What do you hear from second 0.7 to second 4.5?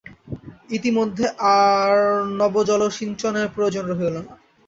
ইতিমধ্যে আর নবজলসিঞ্চনের প্রয়োজন রহিল না।